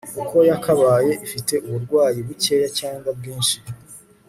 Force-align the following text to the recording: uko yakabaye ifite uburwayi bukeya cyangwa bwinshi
uko 0.21 0.37
yakabaye 0.49 1.11
ifite 1.25 1.53
uburwayi 1.67 2.19
bukeya 2.27 2.67
cyangwa 2.79 3.09
bwinshi 3.17 3.57